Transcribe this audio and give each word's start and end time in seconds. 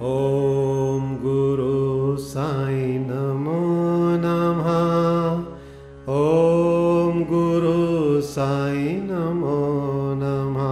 ॐ 0.00 1.00
गुरु 1.22 2.16
साई 2.16 2.84
नमो 2.98 3.56
नमः। 4.20 4.68
ॐ 6.12 7.18
गुरु 7.32 8.20
साई 8.20 8.84
नमो 9.02 9.56
नमः। 10.20 10.70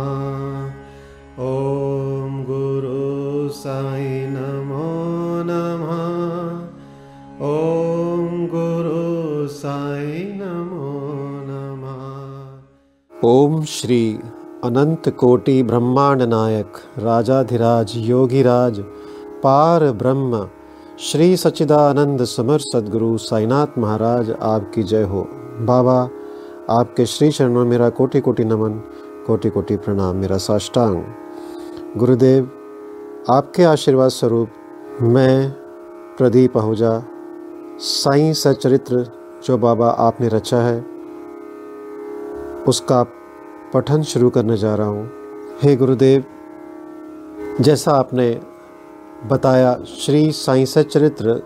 ॐ 1.49 2.39
गुरु 2.47 3.49
साई 3.49 4.09
नमो 4.31 4.89
नमः। 5.51 6.01
ॐ 7.51 8.49
गुरु 8.55 9.49
साई 9.49 10.25
नमो 10.37 10.93
नमः। 11.51 13.29
ओम 13.29 13.63
श्री 13.65 14.19
अनंत 14.65 15.09
कोटि 15.09 15.63
ब्रह्मांड 15.63 16.23
नायक 16.23 16.73
राजाधिराज 16.99 17.93
योगिराज 17.97 18.85
पार 19.43 19.85
ब्रह्म। 19.93 20.49
श्री 21.01 21.37
सच्चिदानंद 21.37 22.25
समर 22.25 22.59
सदगुरु 22.59 23.17
साईनाथ 23.19 23.79
महाराज, 23.79 24.31
आपकी 24.31 24.83
जय 24.83 25.03
हो। 25.03 25.27
बाबा, 25.61 25.99
आपके 26.71 27.07
श्री 27.07 27.31
चरणों 27.31 27.65
मेरा 27.65 27.89
कोटि 27.91 28.21
कोटि 28.21 28.45
नमन 28.45 28.73
कोटि 29.27 29.51
कोटि 29.51 29.77
प्रणाम, 29.77 30.17
मेरा 30.17 30.37
साष्टांग। 30.37 31.03
गुरुदेव, 31.97 32.51
आपके 33.31 33.65
आशीर्वाद 33.65 34.11
स्वरूप 34.11 35.03
मैं 35.03 35.51
प्रदीप 36.19 36.57
आहूजा, 36.59 37.03
साई 37.79 38.33
सचरित्र 38.35 39.07
जो 39.45 39.59
बाबा 39.59 39.89
आपने 39.89 40.29
रचा 40.29 40.61
है, 40.61 40.85
उसका 42.69 43.03
पठन 43.75 44.03
शुरू 44.03 44.31
करने 44.31 44.57
जा 44.57 44.75
रहा 44.75 44.87
हूँ। 44.87 45.11
हे 45.63 45.77
गुरुदेव, 45.77 46.25
जैसा 47.61 47.93
आपने 47.93 48.31
बताया, 49.27 49.75
श्री 49.75 50.33
साईं 50.33 50.65
सचरित्र 50.65 51.43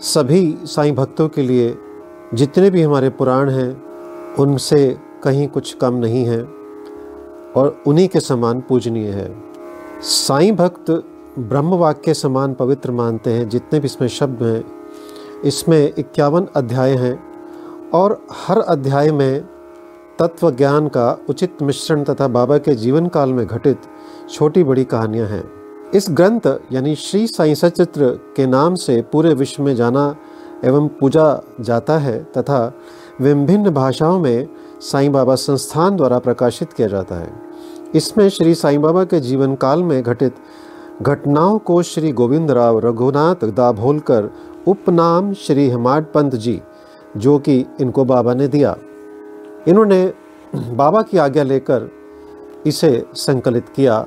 सभी 0.00 0.58
साईं 0.64 0.94
भक्तों 0.94 1.28
के 1.28 1.42
लिए 1.42 1.78
जितने 2.34 2.70
भी 2.70 2.82
हमारे 2.82 3.10
पुराण 3.10 3.50
हैं, 3.50 3.82
उनसे 4.34 4.98
कहीं 5.22 5.48
कुछ 5.48 5.74
कम 5.74 5.94
नहीं 5.94 6.24
है 6.24 6.42
और 7.56 7.82
उन्हीं 7.86 8.08
के 8.08 8.20
समान 8.20 8.60
पूजनीय 8.60 9.10
है। 9.10 9.42
साईं 10.00 10.56
भक्त 10.56 10.90
ब्रह्म 11.38 11.74
वाक्य 11.74 12.14
समान 12.14 12.54
पवित्र 12.54 12.90
मानते 12.90 13.30
हैं, 13.30 13.48
जितने 13.48 13.80
भी 13.80 13.86
इसमें 13.86 14.08
शब्द 14.08 14.42
हैं। 14.42 14.64
इसमें 15.44 15.92
इक्यावन 15.98 16.46
अध्याय 16.56 16.94
हैं 16.94 17.18
और 17.90 18.26
हर 18.32 18.58
अध्याय 18.58 19.12
में 19.12 19.40
तत्व 20.18 20.50
ज्ञान 20.50 20.88
का 20.88 21.18
उचित 21.28 21.62
मिश्रण 21.62 22.04
तथा 22.04 22.28
बाबा 22.28 22.58
के 22.58 22.74
जीवन 22.74 23.06
काल 23.06 23.32
में 23.32 23.46
घटित 23.46 23.80
छोटी 24.30 24.64
बड़ी 24.64 24.84
कहानियाँ 24.84 25.28
हैं। 25.28 25.55
इस 25.94 26.06
ग्रंथ, 26.10 26.40
यानी 26.72 26.94
श्री 26.94 27.26
साई 27.26 27.54
सचित्र 27.54 28.08
के 28.36 28.46
नाम 28.46 28.74
से 28.74 29.00
पूरे 29.02 29.34
विश्व 29.34 29.62
में 29.62 29.74
जाना 29.76 30.16
एवं 30.64 30.88
पूजा 30.88 31.42
जाता 31.60 31.98
है 31.98 32.18
तथा 32.38 32.72
विभिन्न 33.20 33.70
भाषाओं 33.70 34.18
में 34.20 34.48
साईं 34.80 35.12
बाबा 35.12 35.34
संस्थान 35.34 35.96
द्वारा 35.96 36.18
प्रकाशित 36.18 36.72
किया 36.72 36.88
जाता 36.88 37.14
है। 37.14 37.32
इसमें 37.94 38.28
श्री 38.28 38.54
साईं 38.54 38.80
बाबा 38.82 39.04
के 39.04 39.20
जीवन 39.20 39.54
काल 39.54 39.82
में 39.82 40.02
घटित 40.02 40.34
घटनाओं 41.02 41.58
को 41.58 41.82
श्री 41.82 42.12
गोविंद 42.12 42.50
राव 42.50 42.78
रघुनाथ 42.78 43.44
दाभोलकर 43.46 44.30
उपनाम 44.66 45.32
श्री 45.34 45.68
हिमाड 45.70 46.04
पंत 46.04 46.34
जी, 46.34 46.60
जो 47.16 47.38
कि 47.38 47.64
इनको 47.80 48.04
बाबा 48.04 48.34
ने 48.34 48.48
दिया। 48.48 48.76
इन्होंने 49.68 50.12
बाबा 50.56 51.02
की 51.02 51.18
आज्ञा 51.18 51.42
लेकर 51.42 51.90
इसे 52.66 53.04
संकलित 53.14 53.68
किया। 53.68 54.06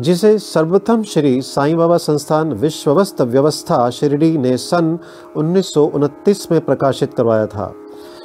जिसे 0.00 0.38
सर्वप्रथम 0.38 1.02
श्री 1.02 1.42
साईं 1.42 1.76
बाबा 1.76 1.96
संस्थान 1.96 2.52
विश्ववस्त 2.52 3.22
व्यवस्था 3.22 3.90
शिरडी 3.90 4.38
ने 4.38 4.56
सन 4.56 4.98
उन्नीस 5.36 5.74
सौ 5.74 5.84
उनतीस 5.84 6.50
में 6.52 6.60
प्रकाशित 6.60 7.14
करवाया 7.14 7.46
था। 7.46 7.74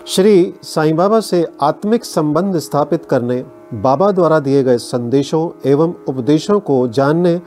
श्री 0.08 0.54
साईं 0.64 0.96
बाबा 0.96 1.20
से 1.20 1.48
आत्मिक 1.62 2.06
संबंध 2.06 2.58
स्थापित 2.58 3.06
करने, 3.06 3.46
बाबा 3.74 4.12
द्वारा 4.12 4.40
दिए 4.40 4.64
गए 4.64 4.78
संदेशों 4.78 5.70
एवं 5.70 5.94
उपदेशों 6.08 6.60
को 6.60 6.88
जानने, 6.88 7.42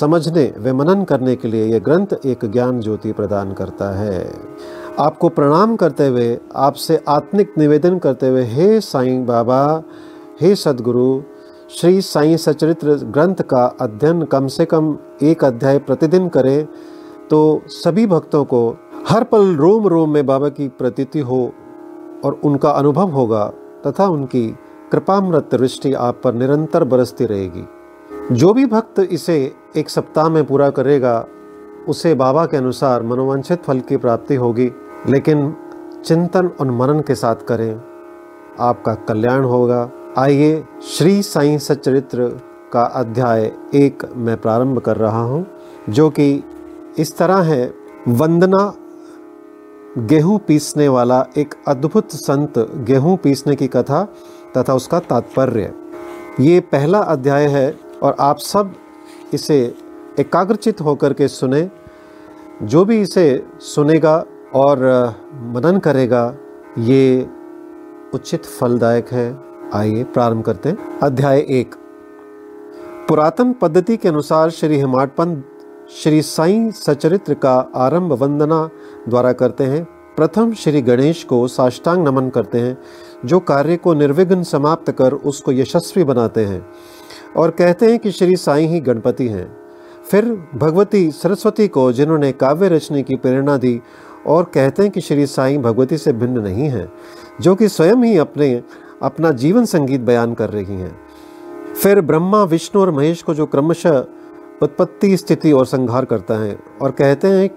समझने 0.00 0.54
व 0.58 0.74
मनन 0.74 1.04
करने 1.04 1.36
के 1.36 1.48
लिए 1.48 1.66
यह 1.66 1.78
ग्रंथ 1.78 2.06
एक 2.26 2.44
ज्ञान 2.44 2.80
ज्योति 2.80 3.12
प्रदान 3.12 3.52
करता 3.52 3.98
है। 3.98 4.32
आपको 4.98 5.28
प्रणाम 5.28 5.76
करते 5.76 6.06
हुए, 6.06 6.38
आपसे 6.56 7.00
आत्मिक 7.08 7.54
निवेदन 7.58 7.98
करते 7.98 8.28
हुए, 8.28 8.44
हे 8.44 8.80
साईं 8.80 9.26
बाबा, 9.26 9.82
हे 10.40 10.54
सदगुरु 10.54 11.22
श्री 11.70 12.00
साई 12.02 12.36
सचरित्र 12.36 12.94
ग्रंथ 12.94 13.34
का 13.34 13.64
अध्ययन 13.80 14.22
कम 14.22 14.46
से 14.46 14.64
कम 14.64 14.98
एक 15.22 15.44
अध्याय 15.44 15.78
प्रतिदिन 15.78 16.28
करें 16.28 16.66
तो 17.30 17.62
सभी 17.66 18.06
भक्तों 18.06 18.44
को 18.44 18.76
हर 19.08 19.24
पल 19.24 19.54
रोम 19.56 19.86
रोम 19.88 20.12
में 20.12 20.26
बाबा 20.26 20.48
की 20.48 20.68
प्रतीति 20.68 21.20
हो 21.20 21.52
और 22.24 22.40
उनका 22.44 22.70
अनुभव 22.70 23.10
होगा 23.10 23.44
तथा 23.86 24.06
उनकी 24.06 24.48
कृपामृत 24.92 25.54
दृष्टि 25.54 25.92
आप 25.92 26.20
पर 26.24 26.34
निरंतर 26.34 26.84
बरसती 26.84 27.26
रहेगी। 27.26 27.66
जो 28.32 28.54
भी 28.54 28.66
भक्त 28.66 29.00
इसे 29.00 29.54
एक 29.76 29.90
सप्ताह 29.90 30.28
में 30.28 30.44
पूरा 30.44 30.70
करेगा, 30.70 31.26
उसे 31.88 32.14
बाबा 32.14 32.46
के 32.46 32.56
अनुसार 32.56 33.02
मनोवांछित 33.02 33.62
फल 33.62 33.80
की 33.80 33.96
प्राप्ति 33.96 34.34
होगी, 34.34 34.70
लेकिन 35.08 35.54
चिंतन 36.04 36.50
और 36.60 36.70
मनन 36.70 37.00
के 37.00 37.14
साथ 37.14 37.46
करें। 37.48 37.80
आपका 38.60 38.94
कल्याण 38.94 39.44
होगा। 39.44 39.90
आइए 40.16 40.62
श्री 40.82 41.22
साईं 41.22 41.58
सचरित्र 41.58 42.26
का 42.72 42.82
अध्याय 42.82 43.44
एक 43.74 44.04
मैं 44.16 44.36
प्रारंभ 44.36 44.78
कर 44.78 44.96
रहा 44.96 45.20
हूँ, 45.20 45.44
जो 45.88 46.08
कि 46.10 46.44
इस 46.98 47.16
तरह 47.18 47.42
है। 47.42 47.66
वंदना 48.08 48.72
गेहूँ 49.98 50.38
पीसने 50.38 50.86
वाला 50.88 51.24
एक 51.36 51.54
अद्भुत 51.68 52.12
संत 52.12 52.58
गेहूँ 52.86 53.16
पीसने 53.16 53.56
की 53.56 53.66
कथा 53.66 54.02
तथा 54.56 54.74
उसका 54.74 54.98
तात्पर्य। 55.00 55.72
ये 56.40 56.60
पहला 56.62 56.98
अध्याय 56.98 57.46
है 57.46 57.70
और 58.02 58.16
आप 58.20 58.38
सब 58.38 58.72
इसे 59.34 59.58
एकाग्रचित 60.20 60.80
होकर 60.80 61.12
के 61.12 61.28
सुने। 61.28 61.68
जो 62.62 62.84
भी 62.84 63.00
इसे 63.00 63.26
सुनेगा 63.64 64.16
और 64.54 64.84
मनन 65.54 65.78
करेगा, 65.78 66.34
ये 66.78 67.28
उचित 68.14 68.46
फलदायक 68.46 69.12
है। 69.12 69.47
आइए 69.74 70.04
प्रारंभ 70.04 70.44
करते 70.44 70.68
हैं। 70.68 70.98
अध्याय 71.02 71.38
एक। 71.38 71.74
पुरातन 73.08 73.52
पद्धति 73.52 73.96
के 73.96 74.08
अनुसार 74.08 74.50
श्री 74.50 74.76
हिमाटपंत 74.76 75.44
श्री 76.02 76.22
साईं 76.22 76.70
सचरित्र 76.70 77.34
का 77.34 77.70
आरंभ 77.74 78.12
वंदना 78.12 78.70
द्वारा 79.08 79.32
करते 79.32 79.64
हैं। 79.64 79.84
प्रथम 80.16 80.52
श्री 80.52 80.82
गणेश 80.82 81.24
को 81.24 81.48
साष्टांग 81.48 82.08
नमन 82.08 82.28
करते 82.28 82.58
हैं, 82.58 82.78
जो 83.24 83.40
कार्य 83.40 83.76
को 83.76 83.94
निर्विघ्न 83.94 84.42
समाप्त 84.42 84.90
कर 84.90 85.12
उसको 85.12 85.52
यशस्वी 85.52 86.04
बनाते 86.04 86.44
हैं 86.44 86.66
और 87.36 87.50
कहते 87.50 87.90
हैं 87.90 87.98
कि 87.98 88.10
श्री 88.10 88.36
साईं 88.36 88.68
ही 88.68 88.80
गणपति 88.80 89.28
हैं। 89.28 89.56
फिर 90.10 90.24
भगवती 90.54 91.10
सरस्वती 91.10 91.68
को, 91.68 91.92
जिन्होंने 91.92 92.32
काव्य 92.32 92.68
रचने 92.68 93.02
की 93.02 93.16
प्रेरणा 93.16 93.56
दी 93.56 93.80
और 94.26 94.44
कहते 94.44 94.82
हैं 94.82 94.92
कि 94.92 95.00
श्री 95.00 95.26
साईं 95.26 95.62
भगवती 95.62 95.98
से 95.98 96.12
भिन्न 96.12 96.38
नहीं 96.38 96.68
हैं, 96.68 96.92
जो 97.40 97.54
कि 97.54 97.68
स्वयं 97.68 97.96
ही 97.96 98.18
अपने 98.18 98.62
अपना 99.02 99.30
जीवन 99.30 99.64
संगीत 99.64 100.00
बयान 100.00 100.34
कर 100.34 100.50
रही 100.50 100.74
हैं। 100.74 101.00
फिर 101.82 102.00
ब्रह्मा, 102.00 102.44
विष्णु 102.44 102.82
और 102.82 102.90
महेश 102.90 103.22
को 103.22 103.34
जो 103.34 103.46
क्रमशः 103.46 104.04
उत्पत्ति, 104.62 105.16
स्थिति 105.16 105.52
और 105.52 105.66
संहार 105.66 106.04
करता 106.04 106.34
है 106.34 106.58
और 106.82 106.90
कहते 106.90 107.28
हैं, 107.28 107.50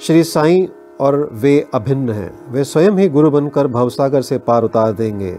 श्री 0.00 0.24
साईं 0.24 0.66
और 1.00 1.30
वे 1.32 1.66
अभिन्न 1.74 2.08
हैं। 2.08 2.52
वे 2.52 2.64
स्वयं 2.64 2.92
ही 2.92 3.08
गुरु 3.08 3.30
बनकर 3.30 3.66
भवसागर 3.66 4.22
से 4.22 4.38
पार 4.38 4.62
उतार 4.62 4.92
देंगे। 4.92 5.38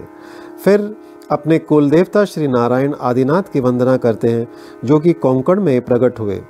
फिर 0.64 0.96
अपने 1.30 1.58
कुल 1.58 1.90
देवता 1.90 2.24
श्री 2.24 2.48
नारायण 2.48 2.94
आदिनाथ 3.00 3.42
की 3.42 3.60
वंदना 3.60 3.96
करते 3.96 4.28
हैं, 4.28 4.48
जो 4.84 4.98
कि 4.98 5.12
कोंकण 5.12 5.60
में 5.60 5.80
प्रकट 5.80 6.20
हुए। 6.20 6.42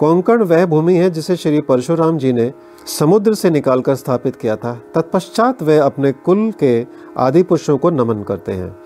कोंकण 0.00 0.42
वह 0.42 0.66
भूमि 0.66 0.94
है 0.94 1.10
जिसे 1.10 1.36
श्री 1.36 1.60
परशुराम 1.60 2.18
जी 2.18 2.32
ने 2.32 2.52
समुद्र 2.86 3.34
से 3.34 3.50
निकालकर 3.50 3.94
स्थापित 3.94 4.36
किया 4.36 4.56
था। 4.56 4.82
तत्पश्चात 4.94 5.62
वे 5.62 5.78
अपने 5.78 6.12
कुल 6.12 6.50
के 6.60 6.86
आदि 7.18 7.42
पुरुषों 7.42 7.78
को 7.78 7.90
नमन 7.90 8.22
करते 8.22 8.52
हैं। 8.52 8.76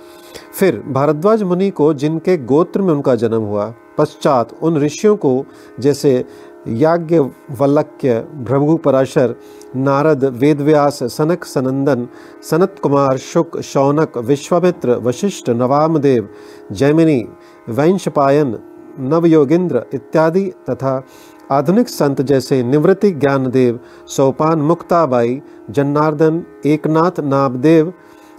फिर 0.58 0.82
भारद्वाज 0.88 1.43
मुनि 1.43 1.70
को 1.70 1.94
जिनके 1.94 2.37
गोत्र 2.37 2.82
में 2.82 2.94
उनका 2.94 3.14
जन्म 3.14 3.43
हुआ, 3.43 3.75
पश्चात 3.99 4.55
उन 4.62 4.76
ऋषियों 4.76 5.16
को 5.16 5.44
जैसे 5.81 6.25
याज्ञ 6.69 7.19
वल्लक्य 7.50 8.20
भ्रभु 8.34 8.76
पराशर 8.76 9.34
नारद, 9.76 10.25
वेदव्यास, 10.25 11.02
सनक, 11.02 11.44
सनंदन, 11.44 12.08
सनत 12.50 12.76
कुमार, 12.82 13.16
शुक, 13.16 13.60
शौनक, 13.60 14.19
विश्वामित्र, 14.19 14.96
वशिष्ठ, 14.96 15.50
नवामदेव, 15.50 16.28
जैमिनी, 16.72 17.25
वैंशपायन 17.69 18.58
नवयोगिंद्र 18.99 19.83
इत्यादि 19.95 20.53
तथा 20.71 21.03
आधुनिक 21.50 21.89
संत 21.89 22.23
जैसे 22.23 22.62
निवृत्ति 22.62 23.11
ज्ञानदेव, 23.11 23.81
सोपान 24.06 24.59
मुक्ताबाई, 24.59 25.43
जन्नार्दन, 25.71 26.43
एकनाथ 26.67 27.21
नामदेव 27.21 27.93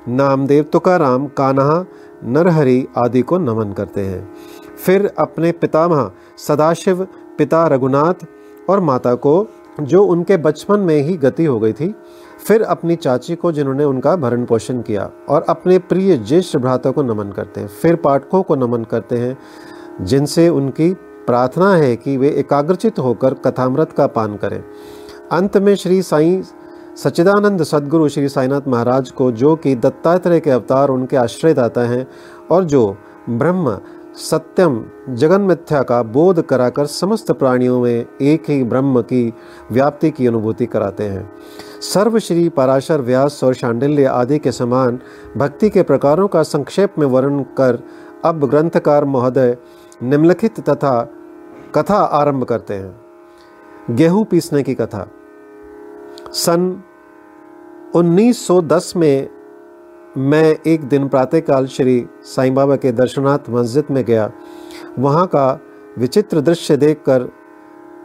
नामदेव 0.08 0.64
तुकाराम, 0.64 1.28
कान्हा, 1.28 1.86
नरहरि 2.24 2.88
आदि 2.98 3.22
को 3.22 3.38
नमन 3.38 3.74
करते 3.74 4.02
हैं। 4.02 4.30
फिर 4.86 5.12
अपने 5.20 5.52
पितामह 5.52 6.12
सदाशिव, 6.38 7.08
पिता 7.38 7.68
रघुनाथ 7.68 8.26
और 8.70 8.80
माता 8.80 9.16
को, 9.16 9.48
जो 9.82 10.04
उनके 10.04 10.38
बचपन 10.38 10.80
में 10.80 11.02
ही 11.02 11.18
गति 11.18 11.46
हो 11.46 11.60
गई 11.60 11.74
थी, 11.74 11.96
फिर 12.48 12.62
अपनी 12.64 12.96
चाची 12.96 13.36
को 13.36 13.52
जिन्होंने 13.52 13.84
उनका 13.84 14.16
भरण 14.16 14.46
पोषण 14.46 14.82
किया 14.82 15.10
और 15.30 15.46
अपने 15.50 15.80
प्रिय 15.80 16.18
ज्येष्ठ 16.18 16.58
भ्राता 16.58 16.92
को 16.92 17.04
नमन 17.04 17.32
करते 17.32 17.62
हैं। 17.62 17.68
फिर 17.68 17.96
पाठकों 17.96 18.44
को 18.44 18.56
नमन 18.56 18.84
करते 18.84 19.18
हैं। 19.18 19.38
जिनसे 20.02 20.50
उनकी 20.50 20.94
प्रार्थना 21.28 21.76
है 21.76 21.96
कि 21.96 22.18
वे 22.18 22.30
एकाग्रचित 22.30 23.00
होकर 23.00 23.34
कथामृत 23.34 23.92
का 23.92 24.08
पान 24.08 24.36
करें। 24.38 24.64
अंत 25.32 25.58
में 25.58 25.76
श्री 25.76 26.02
साईं 26.02 26.42
सच्चिदानंद 26.96 27.64
सदगुरु 27.64 28.10
श्री 28.10 28.30
साईनाथ 28.30 28.62
महाराज 28.68 29.12
को 29.12 29.32
जो 29.32 29.56
कि 29.56 29.76
दत्तात्रेय 29.76 30.40
के 30.40 30.52
अवतार 30.52 30.90
उनके 30.90 31.18
आश्रय 31.18 31.54
दाता 31.54 31.82
हैं 31.82 32.08
और 32.52 32.64
जो 32.64 32.98
ब्रह्म, 33.30 33.78
सत्यम 34.16 34.86
जगन 35.10 35.42
मिथ्या 35.42 35.82
का 35.84 36.04
बोध 36.04 36.42
कराकर 36.42 36.86
समस्त 36.86 37.32
प्राणियों 37.32 37.80
में 37.80 38.06
एक 38.22 38.50
ही 38.50 38.64
ब्रह्म 38.64 39.02
की 39.02 39.34
व्याप्ति 39.72 40.12
की 40.12 40.28
अनुभूति 40.28 40.66
कराते 40.66 41.04
हैं। 41.04 41.32
सर्व 41.82 42.20
श्री 42.20 42.50
पराशर 42.50 43.02
व्यास 43.02 43.44
और 43.44 43.54
शांडिल्य 43.54 44.06
आदि 44.06 44.40
के 44.40 44.52
समान 44.52 45.00
भक्ति 45.38 45.70
के 45.70 45.84
प्रकारों 45.84 46.28
का 46.28 46.44
संक्षेप 46.44 46.96
में 47.00 47.06
वर्णन 47.08 47.44
कर 47.44 47.84
अब 48.26 48.50
ग्रंथकार 48.50 49.06
महोदय 49.06 49.58
निम्नलिखित 50.04 50.60
तथा 50.60 51.10
कथा 51.76 51.98
आरंभ 51.98 52.44
करते 52.44 52.74
हैं। 52.74 53.02
गेहूँ 53.96 54.26
पीसने 54.26 54.64
की 54.64 54.74
कथा। 54.74 55.12
सन 56.34 56.84
1910 57.96 58.94
में 58.96 59.30
मैं 60.18 60.58
एक 60.68 60.84
दिन 60.84 61.08
प्रातःकाल 61.08 61.68
श्री 61.68 62.08
साईं 62.24 62.54
बाबा 62.54 62.76
के 62.76 62.92
दर्शनार्थ 62.92 63.42
मस्जिद 63.50 63.84
में 63.92 64.06
गया। 64.06 64.32
वहाँ 65.00 65.28
का 65.28 65.60
विचित्र 65.98 66.42
दृश्य 66.42 66.78
देखकर 66.78 67.32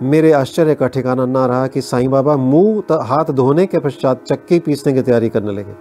मेरे 0.03 0.33
आश्चर्य 0.33 0.75
का 0.75 0.87
ठिकाना 0.87 1.27
ना 1.27 1.47
रहा 1.47 1.67
कि 1.67 1.81
साईं 1.81 2.11
बाबा 2.11 2.37
मुँह 2.37 2.83
हाथ 2.93 3.25
धोने 3.25 3.67
के 3.67 3.79
पश्चात 3.79 4.25
चक्की 4.25 4.59
पीसने 4.59 4.93
की 4.93 5.03
तैयारी 5.03 5.29
करने 5.29 5.53
लगे। 5.53 5.75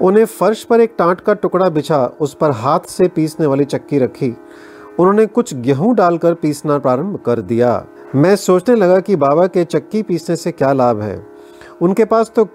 उन्हें 0.00 0.24
फर्श 0.24 0.64
पर 0.64 0.80
एक 0.80 0.94
टाट 0.98 1.20
का 1.20 1.34
टुकड़ा 1.34 1.68
बिछा, 1.68 2.06
उस 2.06 2.34
पर 2.34 2.50
हाथ 2.50 2.80
से 2.80 3.08
पीसने 3.08 3.46
वाली 3.46 3.64
चक्की 3.64 3.98
रखी। 3.98 4.36
उन्होंने 4.98 5.26
कुछ 5.26 5.54
गेहूँ 5.54 5.94
डालकर 5.94 6.34
पीसना 6.34 6.78
प्रारंभ 6.78 7.18
कर 7.26 7.40
दिया। 7.40 7.86
मैं 8.14 8.34
सोचने 8.36 8.74
लगा 8.76 9.00
कि 9.00 9.16
बाबा 9.16 9.46
के 9.46 9.64
चक्की 9.64 10.02
पीसने 10.02 10.36
से 10.36 10.52
क्या 10.52 10.72
लाभ 10.72 11.00
है। 11.00 11.26
उनके 11.82 12.04
पास 12.04 12.32
तो 12.36 12.48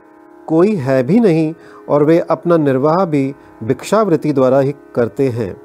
कोई 0.48 0.76
है 0.76 1.02
भी 1.04 1.20
नहीं 1.20 1.54
और 1.90 2.04
वे 2.04 2.20
अपना 2.20 2.58
निर्वाह 2.58 3.06
भी 3.06 3.34
भिक्षावृत्ति 3.64 4.34
द्वारा 4.34 4.60
ही 4.60 4.74
करते 4.96 5.30
हैं। 5.30 5.56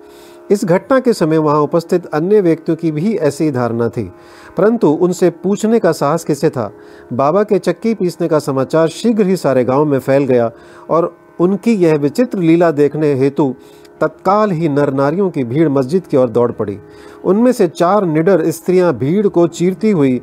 इस 0.51 0.65
घटना 0.65 0.99
के 1.01 1.13
समय 1.13 1.39
वहाँ 1.39 1.61
उपस्थित 1.61 2.07
अन्य 2.07 2.41
व्यक्तियों 2.41 2.77
की 2.77 2.91
भी 2.93 3.17
ऐसी 3.17 3.51
धारणा 3.51 3.89
थी। 3.89 4.13
परंतु 4.57 4.89
उनसे 4.89 5.31
पूछने 5.31 5.79
का 5.79 5.93
साहस 5.93 6.25
किसे 6.25 6.51
था? 6.51 6.73
बाबा 7.13 7.43
के 7.43 7.59
चक्की 7.59 7.95
पीसने 7.95 8.29
का 8.29 8.39
समाचार 8.39 8.89
शीघ्र 8.89 9.27
ही 9.27 9.37
सारे 9.37 9.65
गाँव 9.65 9.85
में 9.85 9.99
फैल 9.99 10.25
गया 10.25 10.51
और 10.91 11.17
उनकी 11.41 11.75
यह 11.75 11.97
विचित्र 11.97 12.39
लीला 12.39 12.71
देखने 12.71 13.13
हेतु 13.15 13.55
तत्काल 14.01 14.51
ही 14.51 14.69
नर 14.69 14.93
नारियों 14.95 15.29
की 15.31 15.45
भीड़ 15.45 15.69
मस्जिद 15.69 16.07
की 16.07 16.17
ओर 16.17 16.29
दौड़ 16.31 16.51
पड़ी। 16.53 16.79
उनमें 17.25 17.53
से 17.53 17.69
चार 17.69 18.05
निडर 18.07 18.51
स्त्रियाँ 18.51 18.93
भीड़ 18.95 19.27
को 19.29 19.47
चीरती 19.49 19.91
हुई 19.91 20.21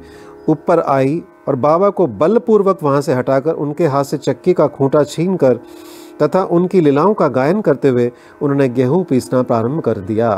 ऊपर 0.49 0.79
आई 0.79 1.21
और 1.47 1.55
बाबा 1.57 1.89
को 1.89 2.07
बलपूर्वक 2.09 2.83
वहाँ 2.83 3.01
से 3.01 3.13
हटाकर 3.13 3.53
उनके 3.55 3.85
हाथ 3.87 4.03
से 4.03 4.17
चक्की 4.17 4.53
का 4.53 4.67
खूंटा 4.69 5.03
छीन 5.03 5.35
कर 5.37 5.59
तथा 6.21 6.43
उनकी 6.51 6.81
लीलाओं 6.81 7.13
का 7.13 7.27
गायन 7.29 7.61
करते 7.61 7.89
हुए 7.89 8.11
उन्होंने 8.41 8.67
गेहूँ 8.69 9.03
पीसना 9.03 9.41
प्रारंभ 9.43 9.81
कर 9.81 9.97
दिया। 10.01 10.31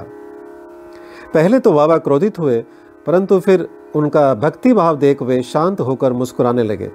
पहले 1.34 1.60
तो 1.60 1.72
बाबा 1.74 1.98
क्रोधित 1.98 2.40
हुए, 2.40 2.60
परंतु 3.06 3.40
फिर 3.40 3.68
उनका 3.96 4.34
भक्ति 4.36 4.74
भाव 4.74 4.98
देख 4.98 5.22
वे 5.22 5.42
शांत 5.44 5.80
होकर 5.82 6.14
मुस्कुराने 6.14 6.64
लगे। 6.64 6.88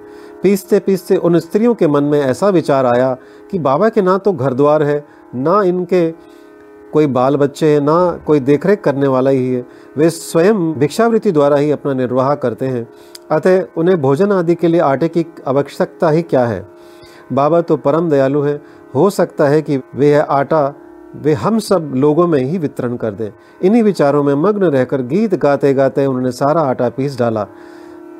पीसते 0.43 0.79
पीसते 0.79 1.15
उन 1.17 1.39
स्त्रियों 1.39 1.73
के 1.75 1.87
मन 1.87 2.03
में 2.03 2.19
ऐसा 2.21 2.49
विचार 2.49 2.85
आया 2.85 3.13
कि 3.51 3.59
बाबा 3.59 3.89
के 3.89 4.01
ना 4.01 4.17
तो 4.17 4.33
घर 4.33 4.53
द्वार 4.53 4.83
है, 4.83 5.05
ना 5.35 5.61
इनके 5.63 6.09
कोई 6.93 7.07
बाल 7.07 7.35
बच्चे 7.35 7.73
हैं, 7.73 7.81
ना 7.81 8.19
कोई 8.27 8.39
देखरेख 8.39 8.81
करने 8.81 9.07
वाला 9.07 9.29
ही 9.29 9.53
है। 9.53 9.65
वे 9.97 10.09
स्वयं 10.09 10.73
भिक्षावृत्ति 10.73 11.31
द्वारा 11.31 11.57
ही 11.57 11.71
अपना 11.71 11.93
निर्वाह 11.93 12.35
करते 12.35 12.67
हैं। 12.67 12.87
अतः 13.31 13.63
उन्हें 13.77 14.01
भोजन 14.01 14.31
आदि 14.31 14.55
के 14.55 14.67
लिए 14.67 14.81
आटे 14.81 15.07
की 15.07 15.25
आवश्यकता 15.47 16.09
ही 16.09 16.21
क्या 16.21 16.45
है? 16.45 16.65
बाबा 17.33 17.61
तो 17.61 17.77
परम 17.77 18.09
दयालु 18.09 18.41
हैं। 18.41 18.61
हो 18.95 19.09
सकता 19.09 19.47
है 19.47 19.61
कि 19.61 19.77
वे 19.95 20.11
यह 20.11 20.21
आटा 20.21 20.73
वे 21.15 21.33
हम 21.33 21.59
सब 21.59 21.91
लोगों 21.95 22.27
में 22.27 22.39
ही 22.39 22.57
वितरण 22.57 22.95
कर 22.97 23.11
दें। 23.11 23.29
इन्हीं 23.61 23.83
विचारों 23.83 24.23
में 24.23 24.33
मग्न 24.35 24.63
रहकर 24.63 25.01
गीत 25.01 25.35
गाते 25.35 25.73
गाते 25.73 26.05
उन्होंने 26.05 26.31
सारा 26.31 26.61
आटा 26.61 26.89
पीस 26.89 27.19
डाला। 27.19 27.43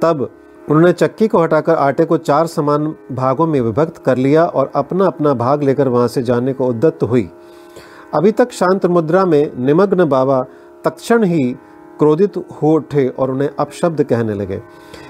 तब 0.02 0.30
उन्होंने 0.70 0.92
चक्की 0.92 1.28
को 1.28 1.40
हटाकर 1.40 1.76
आटे 1.76 2.06
को 2.06 2.18
चार 2.18 2.48
समान 2.48 2.96
भागों 3.12 3.48
में 3.48 3.62
विभक्त 3.62 3.98
कर 3.98 4.18
लिया 4.18 4.46
और 4.46 4.72
अपना 4.76 5.06
अपना 5.06 5.34
भाग 5.34 5.64
लेकर 5.64 5.88
वहाँ 5.88 6.08
से 6.08 6.24
जाने 6.24 6.54
को 6.54 6.68
उद्दत 6.68 7.04
हुई। 7.04 7.30
अभी 8.14 8.32
तक 8.32 8.52
शांत 8.52 8.86
मुद्रा 8.86 9.26
में 9.26 9.52
निमग्न 9.58 10.06
बाबा 10.06 10.42
तत्क्षण 10.86 11.24
ही 11.24 11.52
क्रोधित 12.00 12.38
हो 12.38 12.74
उठे 12.74 13.08
और 13.10 13.32
उन्हें 13.32 13.50
अपशब्द 13.60 14.04
कहने 14.04 14.34
लगे, 14.34 14.62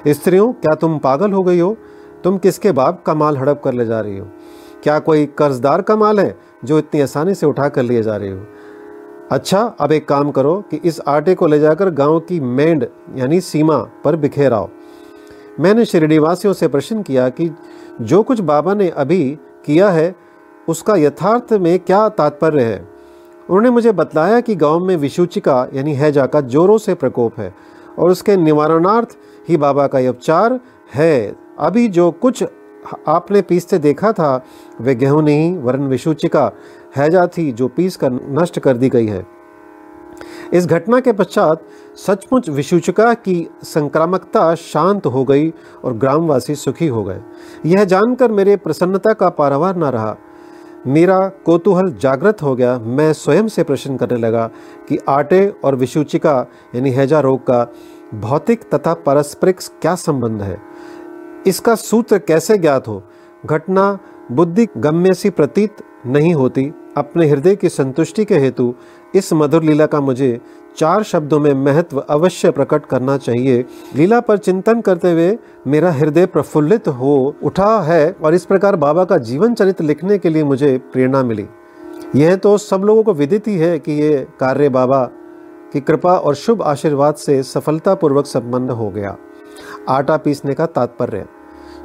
स्त्रियों, 0.08 0.52
क्या 0.54 0.76
तुम 0.76 0.98
पागल 0.98 1.32
हो 1.32 1.44
गई 1.44 1.60
हो? 1.60 1.76
तुम 2.24 2.38
किसके 2.38 2.72
बाप 2.72 3.04
का 3.06 3.14
माल 3.14 3.38
हड़प 3.38 3.62
कर 3.64 3.74
ले 3.74 3.86
जा 3.86 4.00
रही 4.00 4.18
हो? 4.18 4.28
क्या 4.84 5.00
कोई 5.00 5.26
कर्जदार 5.26 5.82
का 5.82 5.96
माल 5.96 6.20
है 6.20 6.38
जो 6.66 6.78
इतनी 6.80 7.02
आसानी 7.02 7.34
से 7.34 7.46
उठा 7.46 7.70
कर 7.70 7.84
लिए 7.84 8.02
जा 8.04 8.16
रही 8.16 8.30
हो? 8.30 8.40
अच्छा 9.32 9.62
अब 9.80 9.92
एक 9.92 10.08
काम 10.08 10.32
करो 10.32 10.64
कि 10.72 10.78
इस 10.86 11.02
आटे 11.08 11.36
को 11.36 11.48
ले 11.48 11.60
जाकर 11.60 11.90
गाँव 11.90 12.20
की 12.20 12.40
मेंढ, 12.40 12.86
यानी 13.16 13.42
सीमा, 13.42 13.78
पर 13.78 14.16
बिखेराओ 14.16 14.70
मैंने 15.60 15.86
शिरडीवासियों 15.86 16.54
से 16.54 16.68
प्रश्न 16.68 17.02
किया 17.02 17.30
कि 17.30 17.50
जो 18.02 18.24
कुछ 18.24 18.40
बाबा 18.40 18.74
ने 18.74 18.90
अभी 18.90 19.40
किया 19.66 19.90
है, 19.90 20.16
उसका 20.68 20.96
यथार्थ 20.96 21.54
में 21.54 21.80
क्या 21.80 22.10
तात्पर्य 22.10 22.64
है? 22.64 22.93
उन्होंने 23.50 23.70
मुझे 23.70 23.92
बतलाया 23.92 24.40
कि 24.40 24.56
गाँव 24.56 24.86
में 24.86 24.96
विशुचिका 24.98 25.68
यानी 25.74 25.94
हैजा 25.94 26.26
का 26.26 26.42
जोरों 26.42 26.78
से 26.78 26.94
प्रकोप 26.94 27.40
है 27.40 27.54
और 28.00 28.12
उसके 28.12 28.38
निवारणार्थ 28.38 29.18
ही 29.50 29.58
बाबा 29.58 29.88
का 29.88 30.10
उपचार 30.10 30.60
है। 30.96 31.36
अभी 31.60 31.88
जो 31.88 32.12
कुछ 32.12 32.44
आपने 33.08 33.42
पीसते 33.42 33.78
देखा 33.78 34.12
था, 34.12 34.44
वे 34.82 34.96
गेहूँ 34.96 35.24
नहीं, 35.24 35.58
वरन 35.58 35.88
विशुचिका 35.88 36.52
हैजा 36.98 37.28
थी 37.28 37.52
जो 37.52 37.68
पीस 37.68 37.96
कर 37.98 38.12
नष्ट 38.14 38.60
कर 38.60 38.78
दी 38.78 38.90
गई 38.90 39.08
है। 39.08 39.26
इस 40.54 40.68
घटना 40.68 41.00
के 41.00 41.12
पश्चात 41.12 41.64
सचमुच 41.98 42.50
विशुचिका 42.50 43.14
की 43.14 43.48
संक्रामकता 43.64 44.56
शांत 44.56 45.06
हो 45.06 45.24
गई 45.24 45.50
और 45.84 45.94
ग्रामवासी 45.94 46.56
सुखी 46.56 46.88
हो 46.88 47.04
गए। 47.04 47.22
यह 47.66 47.84
जानकर 47.84 48.32
मेरे 48.32 48.56
प्रसन्नता 48.56 49.14
का 49.14 49.30
पारावार 49.30 49.76
न 49.76 49.84
रहा। 49.84 50.16
मेरा 50.88 51.30
कौतूहल 51.46 51.94
जागृत 51.94 52.42
हो 52.44 52.56
गया। 52.56 52.80
मैं 52.80 53.14
स्वयं 53.14 53.48
से 53.48 53.64
प्रश्न 53.64 53.98
करने 53.98 54.18
लगा 54.18 54.48
कि 54.90 54.98
आटे 55.10 55.54
और 55.64 55.76
विशुचिका, 55.76 56.48
यानी 56.76 56.92
हैजा 56.92 57.20
रोग 57.20 57.42
का 57.42 57.74
भौतिक 58.14 58.62
तथा 58.74 58.94
पारस्परिक 58.94 59.60
क्या 59.82 59.96
संबंध 59.96 60.42
है? 60.42 60.58
इसका 61.48 61.76
सूत्र 61.76 62.20
कैसे 62.20 62.58
ज्ञात 62.58 62.88
हो? 62.88 63.04
घटना 63.46 64.00
बुद्धि 64.32 64.68
गम्य 64.78 65.14
सी 65.14 65.30
प्रतीत 65.30 65.78
नहीं 66.06 66.34
होती। 66.34 66.74
अपने 66.98 67.28
हृदय 67.28 67.56
की 67.56 67.70
संतुष्टि 67.70 68.26
के 68.26 68.36
हेतु 68.36 68.76
इस 69.16 69.34
मधुर 69.34 69.64
लीला 69.64 69.86
का 69.86 70.00
मुझे 70.02 70.40
चार 70.78 71.04
शब्दों 71.04 71.40
में 71.40 71.54
महत्व 71.56 71.98
अवश्य 72.00 72.52
प्रकट 72.52 72.86
करना 72.86 73.18
चाहिए। 73.18 73.66
लीला 73.96 74.20
पर 74.20 74.38
चिंतन 74.38 74.82
करते 74.82 75.12
हुए 75.12 75.38
मेरा 75.68 75.92
हृदय 75.92 76.26
प्रफुल्लित 76.26 76.88
हो 76.90 77.36
उठा 77.44 77.80
है 77.82 78.16
और 78.24 78.34
इस 78.34 78.46
प्रकार 78.46 78.76
बाबा 78.76 79.04
का 79.04 79.18
जीवन 79.18 79.54
चरित्र 79.54 79.84
लिखने 79.84 80.18
के 80.18 80.30
लिए 80.30 80.44
मुझे 80.44 80.78
प्रेरणा 80.94 81.24
मिली। 81.24 81.48
यह 82.16 82.36
तो 82.36 82.58
सब 82.58 82.84
लोगों 82.84 83.04
को 83.04 83.14
विदित 83.14 83.48
ही 83.48 83.58
है 83.58 83.78
कि 83.80 83.92
ये 83.92 84.26
कार्य 84.40 84.70
बाबा 84.70 85.04
की 85.74 85.80
कृपा 85.80 86.14
और 86.14 86.36
शुभ 86.36 86.62
आशीर्वाद 86.62 87.16
से 87.16 87.42
सफलतापूर्वक 87.44 88.26
संपन्न 88.26 88.70
हो 88.70 88.90
गया। 88.90 89.16
आटा 89.90 90.18
पीसने 90.18 90.54
का 90.54 90.66
तात्पर्य। 90.66 91.26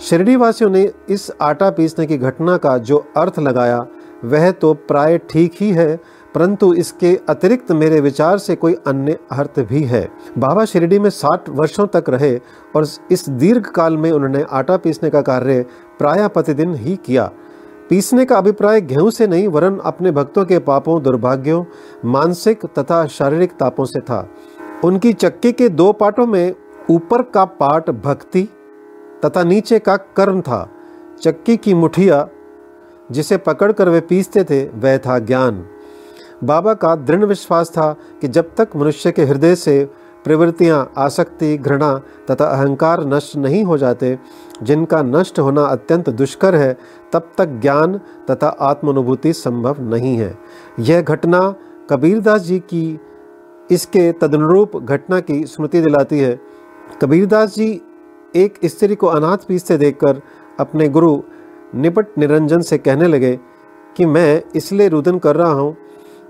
शिरडी 0.00 0.34
वासियों 0.36 0.70
ने 0.70 0.90
इस 1.08 1.30
आटा 1.40 1.70
पीसने 1.70 2.06
की 2.06 2.18
घटना 2.18 2.56
का 2.56 2.76
जो 2.78 3.04
अर्थ 3.16 3.38
लगाया, 3.38 3.86
वह 4.24 4.50
तो 4.50 4.72
प्राय 4.74 5.18
ठीक 5.30 5.54
ही 5.60 5.70
है 5.70 5.98
परंतु 6.34 6.72
इसके 6.74 7.14
अतिरिक्त 7.28 7.72
मेरे 7.72 8.00
विचार 8.00 8.38
से 8.38 8.56
कोई 8.56 8.74
अन्य 8.86 9.18
अर्थ 9.32 9.60
भी 9.60 9.82
है। 9.82 10.08
बाबा 10.38 10.64
शिरडी 10.64 10.98
में 10.98 11.10
साठ 11.10 11.48
वर्षों 11.48 11.86
तक 11.86 12.04
रहे 12.08 12.36
और 12.76 12.86
इस 13.10 13.28
दीर्घ 13.28 13.66
काल 13.66 13.96
में 13.96 14.10
उन्होंने 14.12 14.44
आटा 14.50 14.76
पीसने 14.76 15.10
का 15.10 15.22
कार्य 15.22 15.64
प्राय 15.98 16.28
प्रतिदिन 16.28 16.74
ही 16.74 16.96
किया। 16.96 17.30
पीसने 17.90 18.24
का 18.24 18.36
अभिप्राय 18.36 18.80
गेहूँ 18.80 19.10
से 19.10 19.26
नहीं, 19.26 19.48
वरन 19.48 19.78
अपने 19.78 20.10
भक्तों 20.10 20.44
के 20.44 20.58
पापों, 20.58 21.02
दुर्भाग्यों, 21.02 21.64
मानसिक 22.04 22.66
तथा 22.78 23.06
शारीरिक 23.06 23.52
तापों 23.52 23.84
से 23.84 24.00
था। 24.00 24.28
उनकी 24.84 25.12
चक्की 25.12 25.52
के 25.52 25.68
दो 25.68 25.92
पाटों 25.92 26.26
में 26.26 26.54
ऊपर 26.90 27.22
का 27.22 27.44
पाट 27.44 27.90
भक्ति 27.90 28.48
तथा 29.24 29.42
नीचे 29.44 29.78
का 29.78 29.96
कर्म 29.96 30.40
था। 30.40 30.68
चक्की 31.22 31.56
की 31.56 31.74
मुठिया 31.74 32.28
जिसे 33.10 33.36
पकड़कर 33.36 33.88
वे 33.88 34.00
पीसते 34.00 34.44
थे, 34.44 34.64
वह 34.64 34.98
था 34.98 35.18
ज्ञान। 35.18 35.64
बाबा 36.44 36.74
का 36.74 36.94
दृढ़ 36.96 37.24
विश्वास 37.24 37.70
था 37.70 37.92
कि 38.20 38.28
जब 38.28 38.54
तक 38.56 38.76
मनुष्य 38.76 39.12
के 39.12 39.24
हृदय 39.24 39.54
से 39.54 39.84
प्रवृत्तियाँ 40.24 40.92
आसक्ति, 40.98 41.56
घृणा 41.58 42.00
तथा 42.30 42.44
अहंकार 42.44 43.04
नष्ट 43.06 43.36
नहीं 43.36 43.64
हो 43.64 43.78
जाते, 43.78 44.18
जिनका 44.62 45.02
नष्ट 45.02 45.38
होना 45.38 45.64
अत्यंत 45.64 46.10
दुष्कर 46.10 46.54
है, 46.54 46.76
तब 47.12 47.30
तक 47.38 47.48
ज्ञान 47.60 48.00
तथा 48.30 48.48
आत्मानुभूति 48.48 49.32
संभव 49.32 49.80
नहीं 49.80 50.16
है। 50.16 50.38
यह 50.80 51.00
घटना 51.00 51.54
कबीरदास 51.90 52.40
जी 52.40 52.58
की, 52.58 53.00
इसके 53.70 54.12
तदनुरूप 54.12 54.76
घटना 54.76 55.20
की 55.20 55.44
स्मृति 55.46 55.80
दिलाती 55.80 56.18
है। 56.18 56.38
कबीरदास 57.02 57.54
जी 57.54 57.70
एक 58.36 58.58
स्त्री 58.64 58.94
को 58.94 59.06
अनाथ 59.06 59.46
पीसते 59.48 59.78
देखकर 59.78 60.20
अपने 60.60 60.88
गुरु 60.88 61.20
निपट 61.74 62.18
निरंजन 62.18 62.60
से 62.60 62.78
कहने 62.78 63.06
लगे 63.06 63.38
कि 63.96 64.06
मैं 64.06 64.42
इसलिए 64.56 64.88
रुदन 64.88 65.18
कर 65.18 65.36
रहा 65.36 65.52
हूँ 65.52 65.76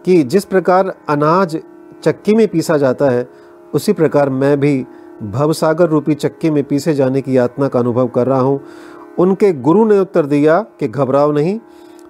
कि 0.05 0.23
जिस 0.23 0.45
प्रकार 0.45 0.95
अनाज 1.09 1.59
चक्की 2.03 2.35
में 2.35 2.49
पीसा 2.49 2.77
जाता 2.77 3.11
है, 3.11 3.29
उसी 3.75 3.93
प्रकार 3.93 4.31
मैं 4.31 4.61
भी 4.61 4.87
भवसागर 5.23 5.89
रूपी 5.89 6.15
चक्की 6.15 6.51
में 6.51 6.65
पीसे 6.65 6.95
जाने 6.95 7.21
की 7.21 7.37
यातना 7.37 7.69
का 7.69 7.79
अनुभव 7.79 8.07
कर 8.07 8.27
रहा 8.27 8.41
हूँ। 8.41 8.61
उनके 9.19 9.53
गुरु 9.53 9.85
ने 9.85 9.99
उत्तर 9.99 10.27
दिया 10.27 10.61
कि 10.61 10.89
घबराओ 10.89 11.33
नहीं। 11.33 11.61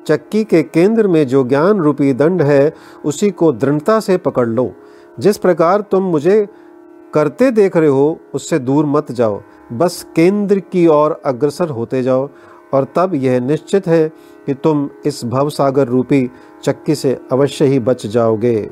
चक्की 0.06 0.44
के 0.44 0.62
केंद्र 0.62 1.08
में 1.08 1.26
जो 1.26 1.44
ज्ञान 1.44 1.78
रूपी 1.78 2.12
दंड 2.12 2.42
है, 2.42 2.74
उसी 3.04 3.30
को 3.30 3.52
दृढ़ता 3.52 4.00
से 4.00 4.16
पकड़ 4.16 4.48
लो। 4.48 4.72
जिस 5.20 5.38
प्रकार 5.38 5.80
तुम 5.80 6.02
मुझे 6.02 6.48
करते 7.14 7.50
देख 7.50 7.76
रहे 7.76 7.88
हो, 7.88 8.20
उससे 8.34 8.58
दूर 8.58 8.86
मत 8.86 9.12
जाओ। 9.12 9.42
बस 9.72 10.06
केंद्र 10.16 10.58
की 10.58 10.86
ओर 10.86 11.22
अग्रसर 11.26 11.68
होते 11.68 12.02
जाओ, 12.02 12.28
और 12.74 12.86
तब 12.96 13.14
यह 13.14 13.40
निश्चित 13.40 13.86
है 13.86 14.12
कि 14.48 14.54
तुम 14.54 14.90
इस 15.06 15.24
भवसागर 15.24 15.88
रूपी 15.88 16.30
चक्की 16.62 16.94
से 16.94 17.20
अवश्य 17.32 17.64
ही 17.64 17.78
बच 17.78 18.06
जाओगे। 18.06 18.70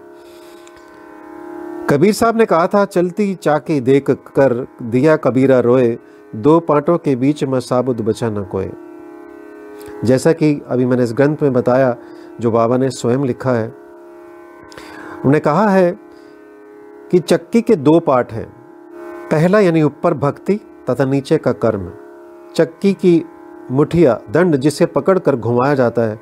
कबीर 1.90 2.12
साहब 2.12 2.36
ने 2.36 2.46
कहा 2.46 2.66
था, 2.66 2.84
चलती 2.84 3.34
चाकी 3.34 3.80
देख 3.80 4.10
कर 4.10 4.66
दिया 4.82 5.16
कबीरा 5.16 5.60
रोए, 5.60 5.98
दो 6.36 6.60
पाटों 6.60 6.98
के 6.98 7.16
बीच 7.16 7.44
में 7.44 7.60
साबुद 7.60 8.00
बचा 8.00 8.30
न 8.30 8.44
कोई 8.44 8.70
जैसा 10.04 10.32
कि 10.32 10.62
अभी 10.68 10.86
मैंने 10.86 11.02
इस 11.02 11.12
ग्रंथ 11.12 11.36
में 11.42 11.52
बताया, 11.52 11.96
जो 12.40 12.50
बाबा 12.50 12.76
ने 12.76 12.90
स्वयं 12.90 13.24
लिखा 13.24 13.52
है। 13.52 13.68
उन्होंने 13.68 15.40
कहा 15.40 15.68
है 15.68 15.98
कि 17.10 17.18
चक्की 17.18 17.60
के 17.60 17.76
दो 17.76 18.00
पार्ट 18.00 18.32
हैं। 18.32 18.48
पहला 19.30 19.60
यानी 19.60 19.82
ऊपर 19.82 20.14
भक्ति, 20.14 20.60
तथा 20.90 21.04
नीचे 21.04 21.38
का 21.38 21.52
कर्म। 21.52 21.92
चक्की 22.54 22.92
की 22.92 23.24
मुठिया, 23.70 24.20
दंड 24.30 24.56
जिसे 24.56 24.86
पकड़कर 24.86 25.36
घुमाया 25.36 25.74
जाता 25.74 26.02
है, 26.02 26.20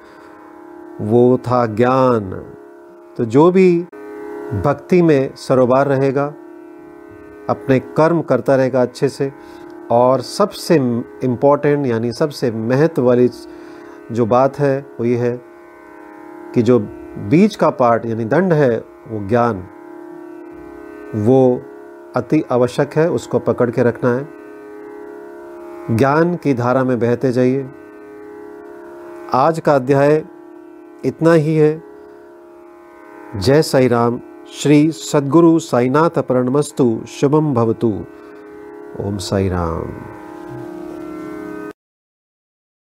वो 1.00 1.38
था 1.38 1.66
ज्ञान। 1.66 2.30
तो 3.16 3.24
जो 3.24 3.50
भी 3.50 3.80
भक्ति 4.64 5.02
में 5.02 5.34
सरोबार 5.36 5.86
रहेगा, 5.86 6.26
अपने 7.50 7.78
कर्म 7.78 8.22
करता 8.22 8.56
रहेगा 8.56 8.82
अच्छे 8.82 9.08
से, 9.08 9.32
और 9.90 10.20
सबसे 10.20 10.74
इंपॉर्टेंट 11.24 11.86
यानी 11.86 12.12
सबसे 12.12 12.50
महत्व 12.50 13.02
वाली 13.02 13.30
जो 14.12 14.26
बात 14.26 14.58
है, 14.58 14.86
वो 15.00 15.04
ये 15.04 15.16
है 15.16 15.40
कि 16.54 16.62
जो 16.62 16.78
बीज 17.28 17.56
का 17.56 17.70
पार्ट 17.70 18.06
यानी 18.06 18.24
दंड 18.24 18.52
है, 18.52 18.84
वो 19.08 19.28
ज्ञान, 19.28 19.64
वो 21.14 21.62
अति 22.16 22.44
आवश्यक 22.50 22.90
है, 22.96 23.10
उसको 23.10 23.38
पकड़ 23.38 23.70
के 23.70 23.82
रखना 23.82 24.14
है। 24.14 24.43
ज्ञान 25.90 26.34
की 26.34 26.54
धारा 26.54 26.84
में 26.84 26.98
बहते 26.98 27.32
जाइए। 27.32 27.68
आज 29.32 29.60
का 29.60 29.74
अध्याय 29.74 30.24
इतना 31.04 31.32
ही 31.32 31.56
है। 31.56 31.82
जय 33.36 33.62
साई 33.62 33.88
राम। 33.88 34.20
श्री 34.52 34.92
सद्गुरु 34.92 35.58
साईनाथ 35.58 36.10
प्रणमस्तु 36.10 37.00
शुभम 37.08 37.54
भवतु। 37.54 38.04
ओम 39.00 39.16
साई 39.16 39.48
राम। 39.48 39.86